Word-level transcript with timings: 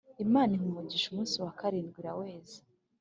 Imana 0.25 0.51
iha 0.55 0.65
umugisha 0.69 1.05
umunsi 1.09 1.35
wa 1.43 1.51
karindwi 1.59 1.97
iraweza 2.01 2.57